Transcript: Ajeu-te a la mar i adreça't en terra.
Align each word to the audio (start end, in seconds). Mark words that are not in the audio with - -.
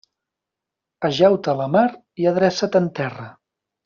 Ajeu-te 1.09 1.51
a 1.53 1.57
la 1.59 1.67
mar 1.75 1.83
i 2.23 2.29
adreça't 2.31 2.79
en 2.81 2.89
terra. 3.01 3.29